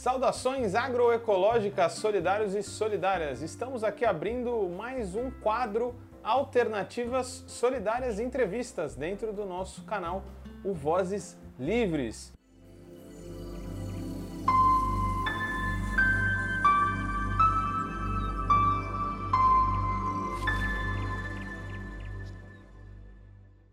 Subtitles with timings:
[0.00, 3.42] Saudações agroecológicas, solidários e solidárias.
[3.42, 10.24] Estamos aqui abrindo mais um quadro Alternativas Solidárias Entrevistas dentro do nosso canal,
[10.64, 12.32] o Vozes Livres.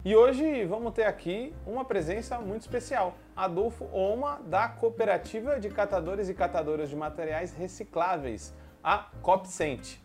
[0.07, 3.17] E hoje vamos ter aqui uma presença muito especial.
[3.35, 9.97] Adolfo Oma, da Cooperativa de Catadores e Catadoras de Materiais Recicláveis, a Copcent.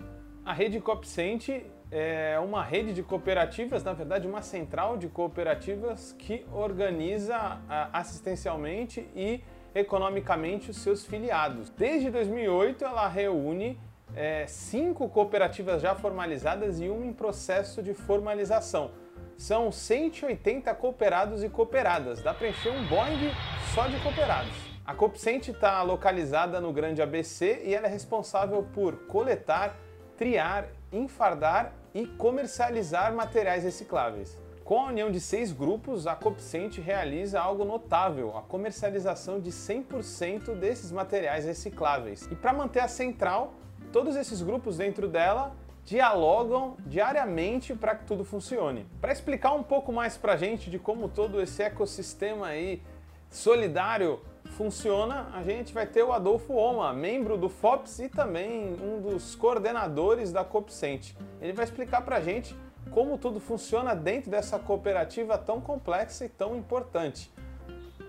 [0.44, 1.50] A rede Copcent
[1.88, 7.60] é uma rede de cooperativas, na verdade, uma central de cooperativas que organiza
[7.92, 9.40] assistencialmente e
[9.72, 11.70] economicamente os seus filiados.
[11.70, 13.78] Desde 2008, ela reúne
[14.16, 19.00] é, cinco cooperativas já formalizadas e uma em processo de formalização
[19.42, 22.22] são 180 cooperados e cooperadas.
[22.22, 23.32] Dá para encher um Boeing
[23.74, 24.52] só de cooperados.
[24.86, 29.76] A Copcent está localizada no Grande ABC e ela é responsável por coletar,
[30.16, 34.38] triar, enfardar e comercializar materiais recicláveis.
[34.64, 40.54] Com a união de seis grupos, a Copcent realiza algo notável, a comercialização de 100%
[40.54, 42.28] desses materiais recicláveis.
[42.30, 43.54] E para manter a central,
[43.92, 45.52] todos esses grupos dentro dela
[45.84, 48.86] dialogam diariamente para que tudo funcione.
[49.00, 52.82] Para explicar um pouco mais para a gente de como todo esse ecossistema aí
[53.30, 54.20] solidário
[54.56, 59.34] funciona, a gente vai ter o Adolfo Oma, membro do FOPS e também um dos
[59.34, 61.14] coordenadores da Copcent.
[61.40, 62.54] Ele vai explicar para a gente
[62.90, 67.32] como tudo funciona dentro dessa cooperativa tão complexa e tão importante.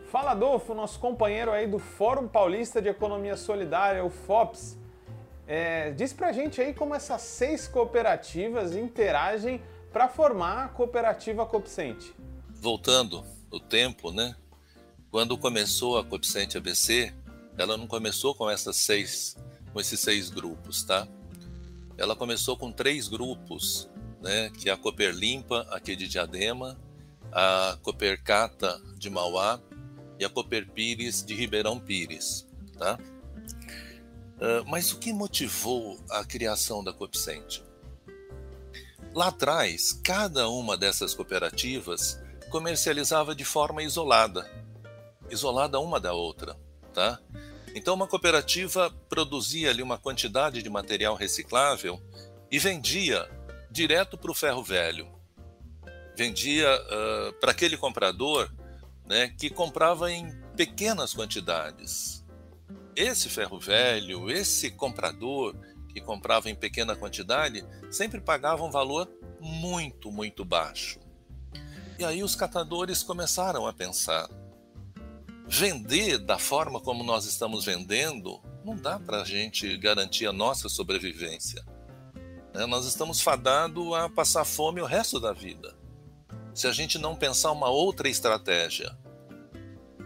[0.08, 4.78] Fala Adolfo, nosso companheiro aí do Fórum Paulista de Economia Solidária, o FOPS.
[5.46, 12.14] É, diz pra gente aí como essas seis cooperativas interagem para formar a cooperativa Copcente.
[12.50, 14.36] Voltando o tempo, né?
[15.12, 17.14] Quando começou a Copcente ABC,
[17.58, 19.38] ela não começou com essas seis,
[19.72, 21.08] com esses seis grupos, tá?
[21.98, 23.88] Ela começou com três grupos,
[24.22, 24.50] né?
[24.58, 26.80] Que é a Cooper Limpa, aqui de Diadema,
[27.32, 29.60] a Cooper Cata de Mauá
[30.18, 32.48] e a Cooper Pires de Ribeirão Pires,
[32.80, 32.98] tá?
[34.44, 37.62] Ah, mas o que motivou a criação da Copcent?
[39.14, 44.46] Lá atrás, cada uma dessas cooperativas comercializava de forma isolada,
[45.30, 46.58] isolada uma da outra,
[46.94, 47.20] tá?
[47.74, 52.02] Então uma cooperativa produzia ali uma quantidade de material reciclável
[52.52, 53.28] e vendia
[53.72, 55.08] direto para o ferro velho.
[56.18, 58.54] Vendia uh, para aquele comprador
[59.06, 62.23] né, que comprava em pequenas quantidades,
[62.96, 65.56] esse ferro velho, esse comprador
[65.90, 69.10] que comprava em pequena quantidade, sempre pagava um valor
[69.40, 71.00] muito, muito baixo.
[72.00, 74.28] E aí os catadores começaram a pensar:
[75.48, 80.70] vender da forma como nós estamos vendendo não dá para a gente garantir a nossa
[80.70, 81.64] sobrevivência.
[82.54, 82.66] Né?
[82.66, 85.76] Nós estamos fadados a passar fome o resto da vida.
[86.54, 88.98] Se a gente não pensar uma outra estratégia.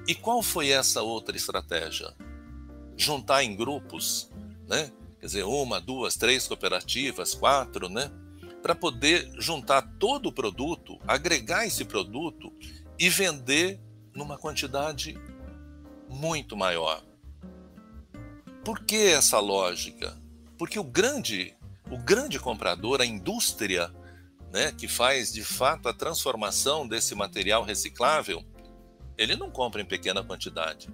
[0.08, 2.14] E qual foi essa outra estratégia?
[2.97, 4.30] Juntar em grupos,
[4.68, 4.91] né?
[5.19, 8.12] Quer dizer, uma, duas, três cooperativas, quatro, né?
[8.62, 12.52] Para poder juntar todo o produto, agregar esse produto
[13.00, 13.80] e vender
[14.13, 15.18] numa quantidade
[16.09, 17.03] muito maior.
[18.66, 20.18] Por que essa lógica?
[20.58, 21.56] Porque o grande,
[21.90, 23.94] o grande comprador, a indústria,
[24.52, 28.44] né, que faz de fato a transformação desse material reciclável,
[29.18, 30.90] ele não compra em pequena quantidade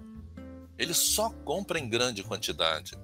[0.78, 2.96] ele só compra em grande quantidade.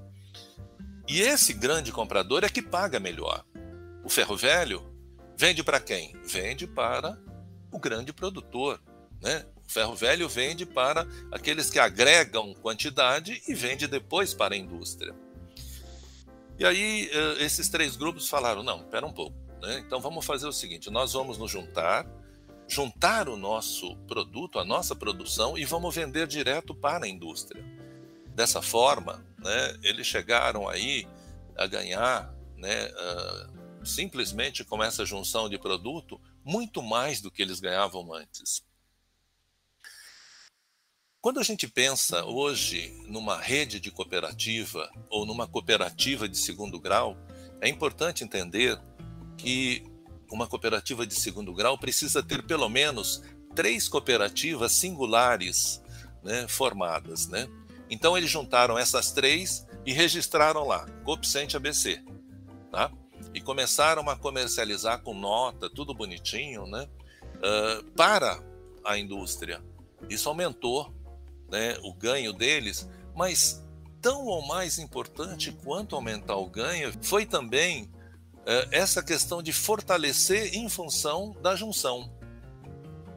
[1.09, 3.45] E esse grande comprador é que paga melhor.
[4.05, 4.83] O ferro velho
[5.37, 6.15] vende para quem?
[6.25, 7.19] Vende para
[7.73, 8.81] o grande produtor.
[9.21, 9.45] Né?
[9.67, 15.15] O ferro velho vende para aqueles que agregam quantidade e vende depois para a indústria.
[16.59, 19.37] E aí eh, esses três grupos falaram: não, espera um pouco.
[19.63, 19.83] Né?
[19.87, 22.07] Então vamos fazer o seguinte: nós vamos nos juntar,
[22.71, 27.63] juntar o nosso produto, a nossa produção e vamos vender direto para a indústria.
[28.29, 31.07] Dessa forma, né, eles chegaram aí
[31.57, 37.59] a ganhar, né, uh, simplesmente com essa junção de produto, muito mais do que eles
[37.59, 38.63] ganhavam antes.
[41.21, 47.17] Quando a gente pensa hoje numa rede de cooperativa ou numa cooperativa de segundo grau,
[47.61, 48.81] é importante entender
[49.37, 49.90] que
[50.31, 53.23] uma cooperativa de segundo grau precisa ter pelo menos
[53.55, 55.83] três cooperativas singulares
[56.23, 57.27] né, formadas.
[57.27, 57.49] Né?
[57.89, 62.03] Então eles juntaram essas três e registraram lá, Copcent ABC.
[62.71, 62.91] Tá?
[63.35, 66.89] E começaram a comercializar com nota, tudo bonitinho, né?
[67.37, 68.43] Uh, para
[68.85, 69.63] a indústria.
[70.09, 70.93] Isso aumentou
[71.49, 73.65] né, o ganho deles, mas
[74.01, 77.91] tão ou mais importante quanto aumentar o ganho foi também
[78.71, 82.11] essa questão de fortalecer em função da junção.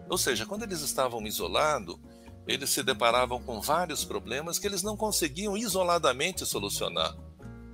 [0.09, 1.97] Ou seja, quando eles estavam isolados,
[2.47, 7.15] eles se deparavam com vários problemas que eles não conseguiam isoladamente solucionar.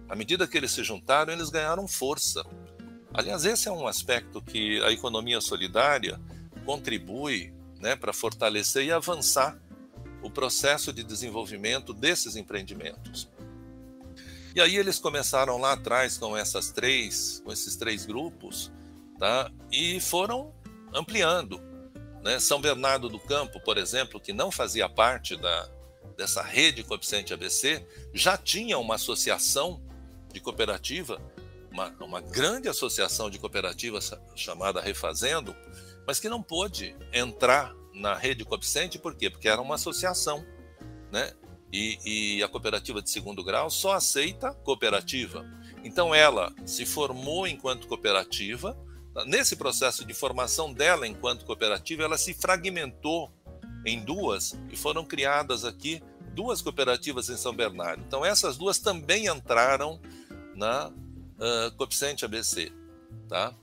[0.07, 2.43] À medida que eles se juntaram, eles ganharam força.
[3.13, 6.19] Aliás, esse é um aspecto que a economia solidária
[6.65, 9.59] contribui né, para fortalecer e avançar
[10.21, 13.27] o processo de desenvolvimento desses empreendimentos.
[14.55, 18.71] E aí eles começaram lá atrás com essas três, com esses três grupos,
[19.17, 19.51] tá?
[19.71, 20.53] E foram
[20.93, 21.61] ampliando.
[22.23, 22.39] Né?
[22.39, 25.69] São Bernardo do Campo, por exemplo, que não fazia parte da,
[26.17, 29.81] dessa rede coeficiente ABC, já tinha uma associação
[30.33, 31.21] de cooperativa,
[31.71, 35.55] uma, uma grande associação de cooperativas chamada Refazendo,
[36.05, 39.29] mas que não pôde entrar na rede coeficiente, por quê?
[39.29, 40.45] Porque era uma associação,
[41.11, 41.33] né?
[41.71, 45.45] E, e, a cooperativa de segundo grau só aceita cooperativa.
[45.83, 48.77] Então ela se formou enquanto cooperativa.
[49.25, 53.31] Nesse processo de formação dela enquanto cooperativa, ela se fragmentou
[53.85, 56.01] em duas e foram criadas aqui
[56.33, 58.03] duas cooperativas em São Bernardo.
[58.05, 59.99] Então essas duas também entraram
[60.55, 62.71] na uh, coeficiente ABC,
[63.27, 63.53] tá?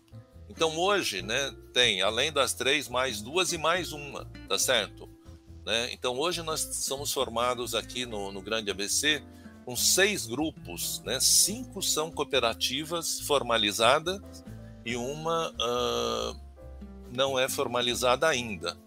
[0.49, 5.06] Então hoje, né, tem além das três mais duas e mais uma, tá certo?
[5.66, 5.92] Né?
[5.92, 9.20] Então hoje nós somos formados aqui no, no Grande ABC
[9.64, 11.18] com seis grupos, né?
[11.18, 14.20] Cinco são cooperativas formalizadas
[14.84, 16.40] e uma uh,
[17.12, 18.78] não é formalizada ainda,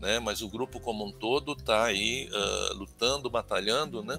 [0.00, 0.18] né?
[0.20, 4.18] Mas o grupo como um todo está aí uh, lutando, batalhando, né?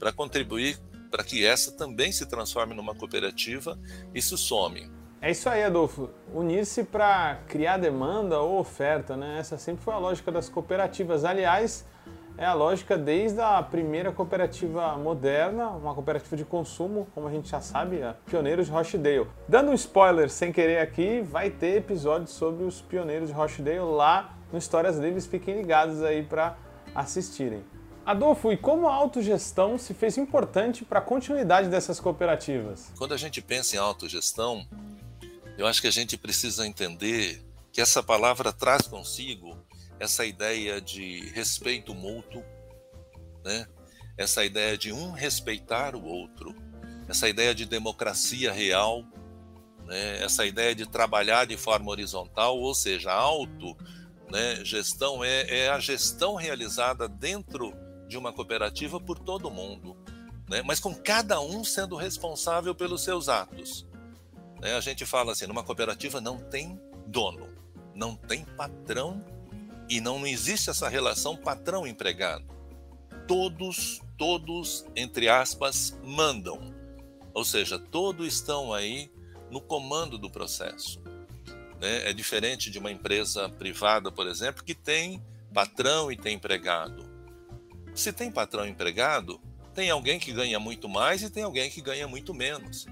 [0.00, 0.80] Para contribuir
[1.12, 3.78] para que essa também se transforme numa cooperativa
[4.12, 4.90] e se some.
[5.22, 6.10] É isso aí, Adolfo.
[6.34, 9.36] Unir-se para criar demanda ou oferta, né?
[9.38, 11.24] Essa sempre foi a lógica das cooperativas.
[11.24, 11.86] Aliás,
[12.36, 17.48] é a lógica desde a primeira cooperativa moderna, uma cooperativa de consumo, como a gente
[17.48, 19.28] já sabe, a Pioneiros de Rochdale.
[19.46, 24.36] Dando um spoiler sem querer aqui, vai ter episódio sobre os Pioneiros de Rochdale lá
[24.50, 25.24] no Histórias Livres.
[25.24, 26.56] Fiquem ligados aí para
[26.96, 27.62] assistirem.
[28.04, 32.92] Adolfo, e como a autogestão se fez importante para a continuidade dessas cooperativas?
[32.98, 34.66] Quando a gente pensa em autogestão,
[35.58, 39.56] eu acho que a gente precisa entender que essa palavra traz consigo
[39.98, 42.42] essa ideia de respeito mútuo,
[43.44, 43.66] né?
[44.16, 46.54] essa ideia de um respeitar o outro,
[47.08, 49.04] essa ideia de democracia real,
[49.86, 50.22] né?
[50.22, 53.76] essa ideia de trabalhar de forma horizontal, ou seja, a auto
[54.30, 57.74] né, gestão é, é, a gestão realizada dentro
[58.08, 59.96] de uma cooperativa por todo mundo,
[60.48, 60.62] né?
[60.62, 63.86] mas com cada um sendo responsável pelos seus atos.
[64.62, 64.76] Né?
[64.76, 67.48] A gente fala assim, numa cooperativa não tem dono,
[67.94, 69.22] não tem patrão
[69.90, 72.46] e não existe essa relação patrão-empregado.
[73.26, 76.72] Todos, todos, entre aspas, mandam.
[77.34, 79.10] Ou seja, todos estão aí
[79.50, 81.00] no comando do processo.
[81.80, 82.08] Né?
[82.08, 85.22] É diferente de uma empresa privada, por exemplo, que tem
[85.52, 87.10] patrão e tem empregado.
[87.94, 89.40] Se tem patrão e empregado,
[89.74, 92.86] tem alguém que ganha muito mais e tem alguém que ganha muito menos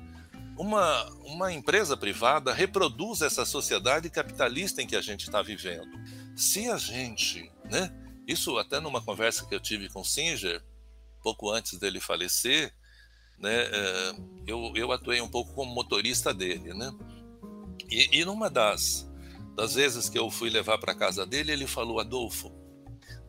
[0.61, 5.89] uma, uma empresa privada reproduz essa sociedade capitalista em que a gente está vivendo.
[6.37, 7.91] Se a gente, né,
[8.29, 10.63] isso até numa conversa que eu tive com Singer,
[11.23, 12.75] pouco antes dele falecer,
[13.39, 14.15] né, é,
[14.47, 16.93] eu, eu atuei um pouco como motorista dele, né,
[17.89, 19.11] e, e numa das,
[19.57, 22.53] das vezes que eu fui levar para casa dele, ele falou, Adolfo,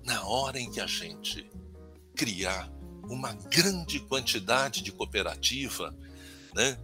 [0.03, 1.49] na hora em que a gente
[2.13, 2.69] criar
[3.03, 5.95] uma grande quantidade de cooperativa,
[6.53, 6.77] né,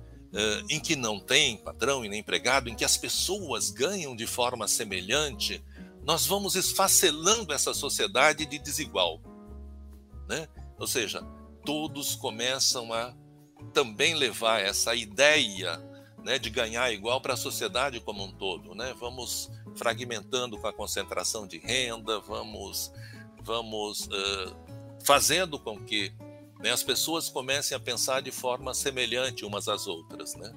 [0.70, 4.68] em que não tem patrão e nem empregado, em que as pessoas ganham de forma
[4.68, 5.64] semelhante,
[6.04, 9.20] nós vamos esfacelando essa sociedade de desigual.
[10.28, 10.48] Né?
[10.78, 11.22] Ou seja,
[11.66, 13.14] todos começam a
[13.74, 15.78] também levar essa ideia
[16.24, 18.76] né, de ganhar igual para a sociedade como um todo.
[18.76, 18.94] Né?
[19.00, 22.92] Vamos fragmentando com a concentração de renda, vamos,
[23.42, 24.56] vamos uh,
[25.04, 26.14] fazendo com que
[26.60, 30.54] né, as pessoas comecem a pensar de forma semelhante umas às outras, né?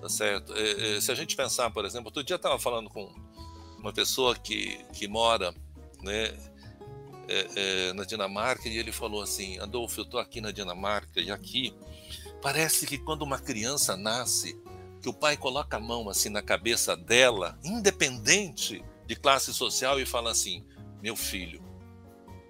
[0.00, 0.54] Tá certo?
[0.54, 3.12] É, é, se a gente pensar, por exemplo, outro dia estava falando com
[3.78, 5.54] uma pessoa que, que mora,
[6.02, 6.36] né,
[7.28, 11.30] é, é, na Dinamarca e ele falou assim, Adolfo, eu estou aqui na Dinamarca e
[11.30, 11.74] aqui
[12.40, 14.56] parece que quando uma criança nasce,
[15.02, 20.06] que o pai coloca a mão assim na cabeça dela, independente de classe social e
[20.06, 20.64] fala assim,
[21.02, 21.62] meu filho,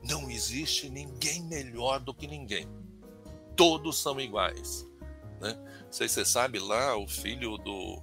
[0.08, 2.68] não existe ninguém melhor do que ninguém.
[3.54, 4.86] Todos são iguais.
[5.40, 5.54] Né?
[5.84, 8.02] Não sei se você sabe lá, o filho do,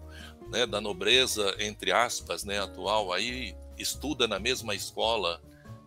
[0.49, 5.41] né, da nobreza, entre aspas, né, atual, aí estuda na mesma escola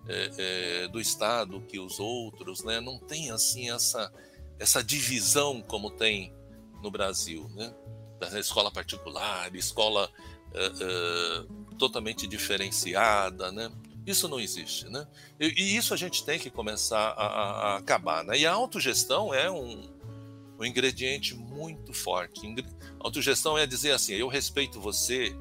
[0.08, 2.80] é, é, do Estado que os outros, né?
[2.80, 4.12] não tem assim essa,
[4.58, 6.32] essa divisão como tem
[6.82, 7.74] no Brasil, né?
[8.38, 10.10] Escola particular, escola
[10.52, 13.70] uh, totalmente diferenciada, né?
[14.06, 15.06] Isso não existe, né?
[15.38, 18.38] E, e isso a gente tem que começar a, a, acabar, né?
[18.38, 19.90] E a autogestão é um,
[20.58, 22.46] um ingrediente muito forte.
[23.00, 25.36] A autogestão é dizer assim: eu respeito você,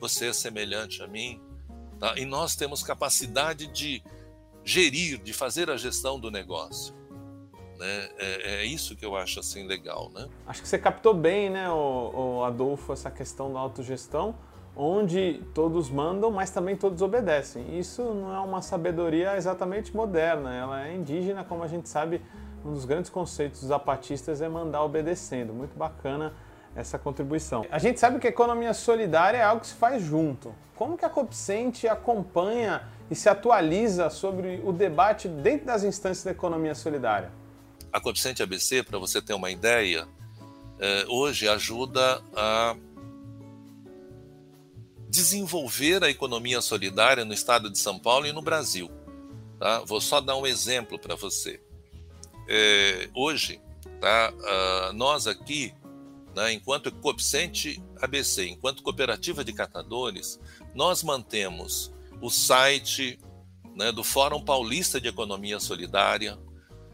[0.00, 1.40] você é semelhante a mim,
[2.00, 2.14] tá?
[2.18, 4.02] e nós temos capacidade de
[4.64, 6.92] gerir, de fazer a gestão do negócio.
[7.78, 8.10] Né?
[8.18, 10.28] É, é, isso que eu acho assim legal, né?
[10.46, 14.34] Acho que você captou bem, né, o, o Adolfo, essa questão da autogestão,
[14.80, 17.78] onde todos mandam, mas também todos obedecem.
[17.78, 22.22] Isso não é uma sabedoria exatamente moderna, ela é indígena, como a gente sabe.
[22.64, 25.54] Um dos grandes conceitos dos zapatistas é mandar obedecendo.
[25.54, 26.34] Muito bacana
[26.76, 27.64] essa contribuição.
[27.70, 30.54] A gente sabe que a economia solidária é algo que se faz junto.
[30.76, 36.30] Como que a Copcente acompanha e se atualiza sobre o debate dentro das instâncias da
[36.32, 37.30] economia solidária?
[37.90, 40.06] A Coeficiente ABC, para você ter uma ideia,
[40.78, 42.76] é, hoje ajuda a
[45.10, 48.90] desenvolver a economia solidária no estado de São Paulo e no Brasil.
[49.58, 49.80] Tá?
[49.80, 51.60] Vou só dar um exemplo para você.
[52.48, 53.60] É, hoje,
[54.00, 55.74] tá, uh, nós aqui,
[56.34, 60.40] né, enquanto Coeficiente ABC, enquanto cooperativa de catadores,
[60.74, 63.18] nós mantemos o site
[63.76, 66.38] né, do Fórum Paulista de Economia Solidária,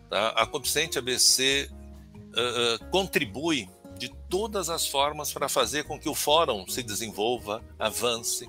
[0.09, 0.29] Tá?
[0.31, 3.69] A Coeficiente ABC uh, uh, contribui
[3.99, 8.49] de todas as formas para fazer com que o fórum se desenvolva, avance,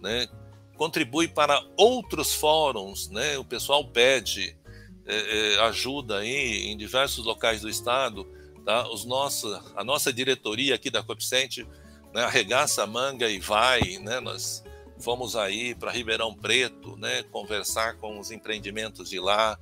[0.00, 0.28] né?
[0.76, 3.38] contribui para outros fóruns, né?
[3.38, 4.56] o pessoal pede
[5.06, 8.26] eh, eh, ajuda aí em diversos locais do estado,
[8.64, 8.88] tá?
[8.88, 11.66] Os nossos, a nossa diretoria aqui da Coeficiente
[12.12, 14.20] né, arregaça a manga e vai, né?
[14.20, 14.64] nós
[14.98, 17.22] fomos aí para Ribeirão Preto, né?
[17.24, 19.58] conversar com os empreendimentos de lá,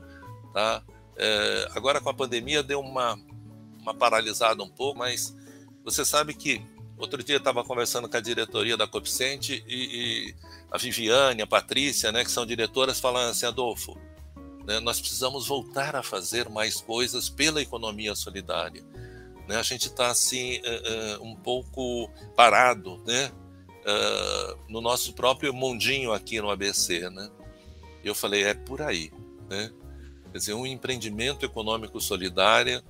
[0.52, 0.82] tá?
[1.16, 3.18] É, agora com a pandemia deu uma,
[3.82, 5.36] uma paralisada um pouco, mas
[5.84, 6.62] você sabe que
[6.96, 10.34] outro dia estava conversando com a diretoria da Copicente e, e,
[10.70, 13.98] a Viviane, a Patrícia, né, que são diretoras, falando assim, Adolfo,
[14.64, 18.84] né, nós precisamos voltar a fazer mais coisas pela economia solidária.
[19.48, 23.32] Né, a gente está assim uh, uh, um pouco parado, né,
[23.84, 27.28] uh, no nosso próprio mundinho aqui no ABC, né.
[28.04, 29.12] Eu falei, é por aí,
[29.50, 29.72] né.
[30.30, 32.82] Quer dizer, um empreendimento econômico solidário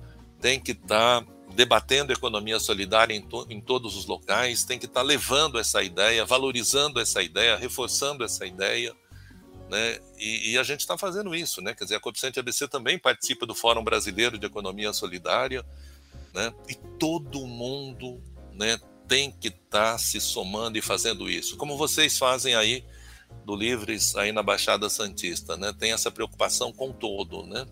[0.43, 4.87] tem que estar tá debatendo economia solidária em, to, em, todos os locais, tem que
[4.87, 8.93] estar tá levando essa ideia, valorizando essa ideia, reforçando essa ideia.
[9.69, 9.99] Né?
[10.19, 11.73] E, e a gente está fazendo isso, né?
[11.73, 15.65] Quer dizer, a Coeficiente ABC também participa do Fórum Brasileiro de Economia Solidária,
[16.33, 16.53] né?
[16.67, 18.21] E todo mundo,
[18.51, 22.83] né, tem que estar tá se somando e fazendo isso, como vocês fazem aí
[23.45, 25.71] do Livres aí na Baixada Santista, né?
[25.71, 27.65] Tem essa preocupação com todo, né?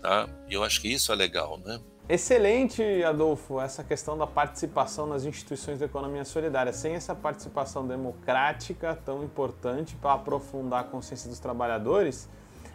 [0.00, 0.28] Tá?
[0.48, 1.80] E eu acho que isso é legal, né?
[2.08, 6.72] Excelente, Adolfo, essa questão da participação nas instituições da economia solidária.
[6.72, 12.28] Sem essa participação democrática tão importante para aprofundar a consciência dos trabalhadores,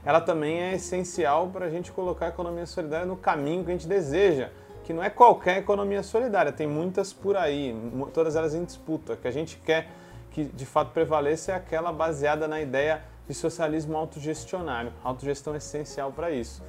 [0.06, 3.74] ela também é essencial para a gente colocar a economia solidária no caminho que a
[3.74, 4.52] gente deseja,
[4.86, 7.76] que não é qualquer economia solidária, tem muitas por aí,
[8.14, 9.90] todas elas em disputa, que a gente quer
[10.32, 14.94] que de fato prevalece é aquela baseada na ideia de socialismo autogestionário.
[15.04, 16.62] A autogestão é essencial para isso.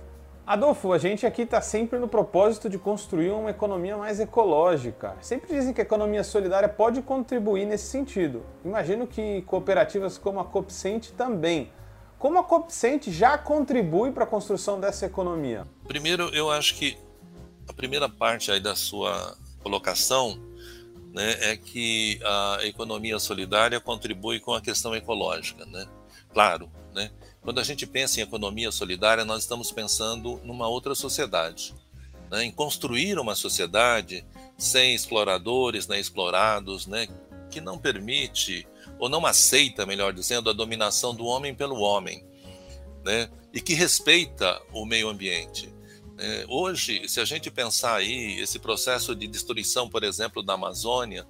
[0.46, 5.16] Adolfo, a gente aqui está sempre no propósito de construir uma economia mais ecológica.
[5.20, 8.46] Sempre dizem que a economia solidária pode contribuir nesse sentido.
[8.64, 11.72] Imagino que cooperativas como a Copcente também.
[12.16, 15.66] Como a Copcente já contribui para a construção dessa economia?
[15.88, 16.96] Primeiro, eu acho que
[17.68, 20.38] a primeira parte aí da sua colocação
[21.12, 25.66] né, é que a economia solidária contribui com a questão ecológica.
[25.66, 25.88] Né?
[26.32, 27.10] Claro, né?
[27.46, 31.72] Quando a gente pensa em economia solidária, nós estamos pensando numa outra sociedade,
[32.28, 32.42] né?
[32.42, 34.26] em construir uma sociedade
[34.58, 37.06] sem exploradores, né, explorados, né,
[37.48, 38.66] que não permite
[38.98, 42.24] ou não aceita, melhor dizendo, a dominação do homem pelo homem,
[43.04, 45.72] né, e que respeita o meio ambiente.
[46.18, 51.24] É, hoje, se a gente pensar aí, esse processo de destruição, por exemplo, da Amazônia,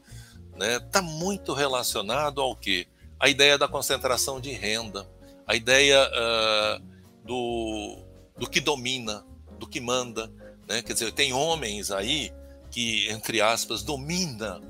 [0.55, 2.89] está né, tá muito relacionado ao que?
[3.21, 5.07] A ideia da concentração de renda,
[5.47, 6.83] a ideia uh,
[7.25, 7.99] do,
[8.39, 9.25] do que domina,
[9.59, 10.31] do que manda.
[10.69, 10.83] Né?
[10.83, 12.33] Quer dizer, tem homens aí
[12.71, 14.61] que, entre aspas, domina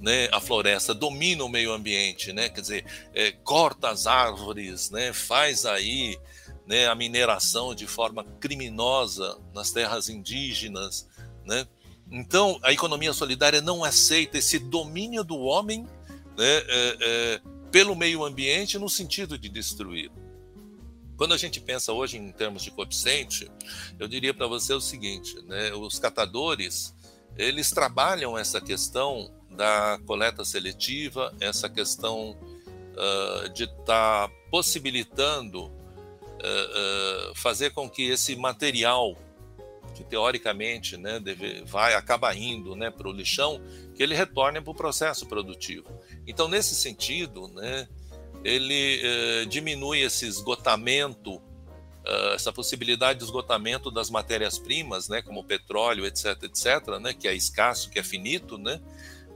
[0.00, 2.48] né, a floresta, domina o meio ambiente, né?
[2.48, 6.18] quer dizer, é, corta as árvores, né, faz aí
[6.66, 11.08] né, a mineração de forma criminosa nas terras indígenas.
[11.46, 11.66] Né?
[12.10, 15.86] Então, a economia solidária não aceita esse domínio do homem
[16.36, 20.10] né, é, é, pelo meio ambiente no sentido de destruir.
[21.16, 23.50] Quando a gente pensa hoje em termos de coeficiente,
[23.98, 26.94] eu diria para você o seguinte, né, os catadores,
[27.36, 35.70] eles trabalham essa questão da coleta seletiva, essa questão uh, de estar tá possibilitando uh,
[37.30, 39.16] uh, fazer com que esse material
[39.94, 43.60] que teoricamente né, deve, vai acaba indo né, para o lixão,
[43.94, 45.88] que ele retorne para o processo produtivo.
[46.26, 47.88] Então, nesse sentido, né,
[48.44, 56.04] ele eh, diminui esse esgotamento, uh, essa possibilidade de esgotamento das matérias-primas, né, como petróleo,
[56.04, 58.82] etc., etc., né, que é escasso, que é finito, né,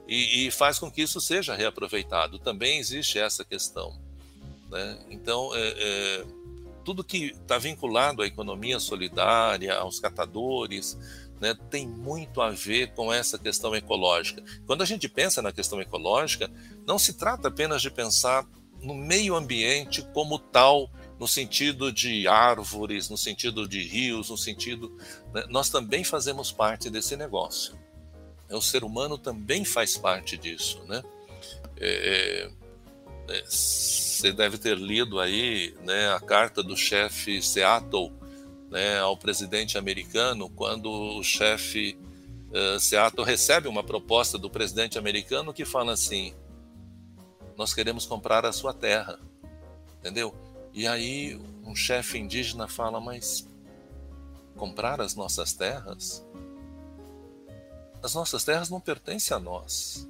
[0.06, 2.38] e, e faz com que isso seja reaproveitado.
[2.38, 3.98] Também existe essa questão.
[4.70, 4.98] Né?
[5.08, 6.24] Então, é,
[6.84, 10.98] tudo que está vinculado à economia solidária, aos catadores,
[11.40, 14.42] né, tem muito a ver com essa questão ecológica.
[14.66, 16.50] Quando a gente pensa na questão ecológica,
[16.86, 18.46] não se trata apenas de pensar
[18.80, 24.97] no meio ambiente como tal, no sentido de árvores, no sentido de rios, no sentido.
[25.32, 27.78] Né, nós também fazemos parte desse negócio.
[28.49, 31.02] É, o ser humano também faz parte disso, né?
[31.76, 32.50] É,
[33.28, 38.12] é, é você deve ter lido aí né, a carta do chefe Seattle
[38.68, 41.97] né, ao presidente americano, quando o chefe
[42.50, 46.35] uh, Seattle recebe uma proposta do presidente americano que fala assim:
[47.58, 49.18] nós queremos comprar a sua terra,
[49.98, 50.32] entendeu?
[50.72, 51.34] E aí
[51.64, 53.48] um chefe indígena fala, mas
[54.56, 56.24] comprar as nossas terras?
[58.00, 60.08] As nossas terras não pertencem a nós.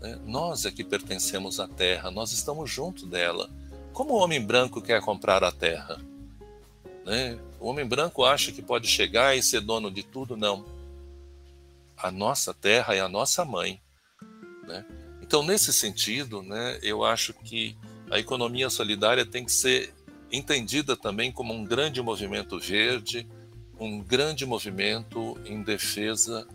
[0.00, 0.18] Né?
[0.24, 3.48] Nós é que pertencemos à terra, nós estamos junto dela.
[3.92, 6.00] Como o homem branco quer comprar a terra?
[7.04, 7.38] Né?
[7.60, 10.36] O homem branco acha que pode chegar e ser dono de tudo?
[10.36, 10.64] Não.
[11.96, 13.80] A nossa terra é a nossa mãe.
[14.66, 14.84] Né?
[15.32, 17.74] Então, nesse sentido, né, eu acho que
[18.10, 19.90] a economia solidária tem que ser
[20.30, 23.26] entendida também como um grande movimento verde,
[23.80, 26.46] um grande movimento em defesa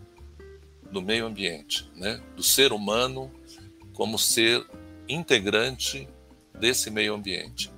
[0.92, 3.32] do meio ambiente, né, do ser humano
[3.94, 4.64] como ser
[5.08, 6.08] integrante
[6.56, 7.72] desse meio ambiente.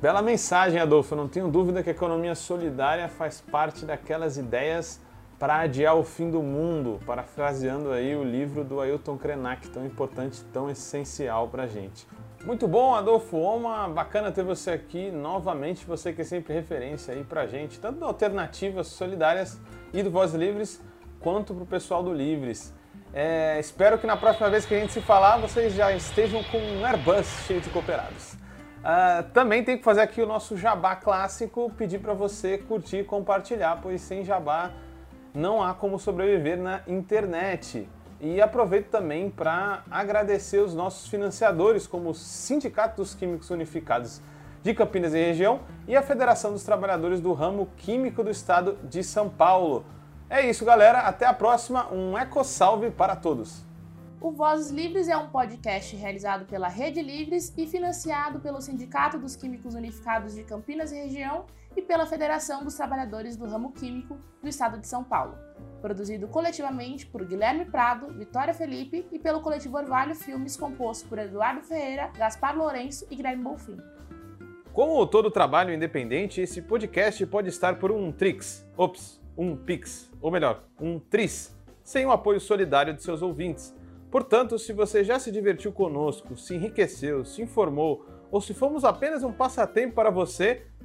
[0.00, 1.16] Bela mensagem, Adolfo.
[1.16, 5.00] Não tenho dúvida que a economia solidária faz parte daquelas ideias
[5.44, 10.42] para adiar o fim do mundo, parafraseando aí o livro do Ailton Krenak, tão importante,
[10.54, 12.06] tão essencial para gente.
[12.46, 17.22] Muito bom, Adolfo Oma, bacana ter você aqui novamente, você que é sempre referência aí
[17.22, 19.60] para a gente, tanto do Alternativas Solidárias
[19.92, 20.82] e do Voz Livres,
[21.20, 22.72] quanto para o pessoal do Livres.
[23.12, 26.56] É, espero que na próxima vez que a gente se falar, vocês já estejam com
[26.56, 28.32] um Airbus cheio de cooperados.
[28.32, 33.04] Uh, também tem que fazer aqui o nosso jabá clássico, pedir para você curtir e
[33.04, 34.72] compartilhar, pois sem jabá
[35.34, 37.88] não há como sobreviver na internet.
[38.20, 44.22] E aproveito também para agradecer os nossos financiadores, como o Sindicato dos Químicos Unificados
[44.62, 49.02] de Campinas e região e a Federação dos Trabalhadores do Ramo Químico do Estado de
[49.02, 49.84] São Paulo.
[50.30, 51.00] É isso, galera.
[51.00, 51.92] Até a próxima.
[51.92, 53.62] Um eco salve para todos.
[54.20, 59.36] O Vozes Livres é um podcast realizado pela Rede Livres e financiado pelo Sindicato dos
[59.36, 61.44] Químicos Unificados de Campinas e Região
[61.76, 65.36] e pela Federação dos Trabalhadores do Ramo Químico do Estado de São Paulo.
[65.80, 71.62] Produzido coletivamente por Guilherme Prado, Vitória Felipe e pelo coletivo Orvalho Filmes, composto por Eduardo
[71.62, 73.76] Ferreira, Gaspar Lourenço e Guilherme Bonfim.
[74.72, 80.30] Como todo trabalho independente, esse podcast pode estar por um Trix, ops, um Pix, ou
[80.30, 83.74] melhor, um Tris, sem o apoio solidário de seus ouvintes
[84.14, 89.24] Portanto, se você já se divertiu conosco, se enriqueceu, se informou ou se fomos apenas
[89.24, 90.68] um passatempo para você,